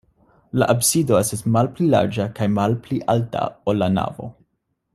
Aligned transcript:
La 0.61 0.67
absido 0.75 1.17
estas 1.19 1.43
malpli 1.57 1.89
larĝa 1.91 2.27
kaj 2.39 2.47
malpli 2.55 2.99
alta, 3.15 3.45
ol 3.73 3.81
la 3.83 3.91
navo. 3.99 4.31